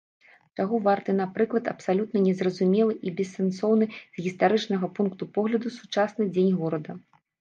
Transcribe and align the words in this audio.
Чаго 0.59 0.75
варты, 0.85 1.11
напрыклад, 1.17 1.65
абсалютна 1.73 2.17
незразумелы 2.27 2.93
і 3.09 3.13
бессэнсоўны 3.19 3.85
з 3.99 4.17
гістарычнага 4.29 4.91
пункту 5.01 5.23
погляду 5.37 5.67
сучасны 5.81 6.23
дзень 6.33 6.53
горада. 6.65 6.91